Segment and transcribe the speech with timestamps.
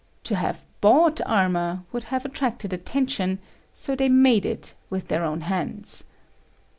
[0.23, 3.37] To have bought armour would have attracted attention,
[3.71, 6.05] so they made it with their own hands.